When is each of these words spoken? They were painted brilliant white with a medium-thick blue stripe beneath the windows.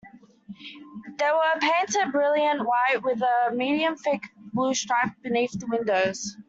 They 1.19 1.29
were 1.31 1.59
painted 1.59 2.11
brilliant 2.11 2.61
white 2.65 3.03
with 3.03 3.21
a 3.21 3.51
medium-thick 3.53 4.23
blue 4.51 4.73
stripe 4.73 5.11
beneath 5.21 5.51
the 5.59 5.67
windows. 5.67 6.35